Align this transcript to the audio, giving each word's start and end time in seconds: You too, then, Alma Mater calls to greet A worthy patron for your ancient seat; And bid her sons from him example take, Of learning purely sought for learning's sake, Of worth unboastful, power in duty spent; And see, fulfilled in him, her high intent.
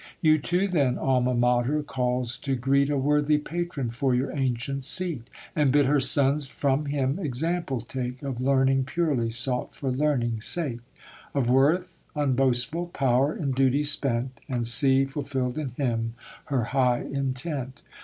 You 0.19 0.39
too, 0.39 0.67
then, 0.67 0.97
Alma 0.97 1.35
Mater 1.35 1.83
calls 1.83 2.35
to 2.39 2.55
greet 2.55 2.89
A 2.89 2.97
worthy 2.97 3.37
patron 3.37 3.91
for 3.91 4.15
your 4.15 4.31
ancient 4.35 4.83
seat; 4.83 5.29
And 5.55 5.71
bid 5.71 5.85
her 5.85 5.99
sons 5.99 6.47
from 6.47 6.85
him 6.87 7.19
example 7.19 7.81
take, 7.81 8.23
Of 8.23 8.41
learning 8.41 8.85
purely 8.85 9.29
sought 9.29 9.75
for 9.75 9.91
learning's 9.91 10.45
sake, 10.45 10.79
Of 11.35 11.51
worth 11.51 12.03
unboastful, 12.15 12.87
power 12.93 13.35
in 13.37 13.51
duty 13.51 13.83
spent; 13.83 14.41
And 14.49 14.67
see, 14.67 15.05
fulfilled 15.05 15.59
in 15.59 15.69
him, 15.77 16.15
her 16.45 16.63
high 16.73 17.01
intent. 17.01 17.83